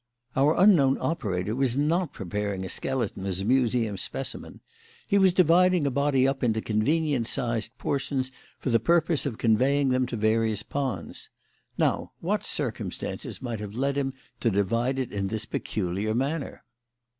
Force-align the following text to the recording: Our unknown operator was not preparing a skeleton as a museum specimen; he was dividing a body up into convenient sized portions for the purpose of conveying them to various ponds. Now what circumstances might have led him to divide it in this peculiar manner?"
Our 0.35 0.55
unknown 0.57 0.97
operator 0.99 1.55
was 1.55 1.77
not 1.77 2.11
preparing 2.11 2.65
a 2.65 2.69
skeleton 2.69 3.27
as 3.27 3.39
a 3.41 3.45
museum 3.45 3.97
specimen; 3.97 4.59
he 5.05 5.19
was 5.19 5.31
dividing 5.31 5.85
a 5.85 5.91
body 5.91 6.27
up 6.27 6.43
into 6.43 6.59
convenient 6.59 7.27
sized 7.27 7.77
portions 7.77 8.31
for 8.57 8.71
the 8.71 8.79
purpose 8.79 9.27
of 9.27 9.37
conveying 9.37 9.89
them 9.89 10.07
to 10.07 10.15
various 10.17 10.63
ponds. 10.63 11.29
Now 11.77 12.13
what 12.19 12.43
circumstances 12.43 13.43
might 13.43 13.59
have 13.59 13.75
led 13.75 13.95
him 13.95 14.13
to 14.39 14.49
divide 14.49 14.97
it 14.97 15.11
in 15.11 15.27
this 15.27 15.45
peculiar 15.45 16.15
manner?" 16.15 16.63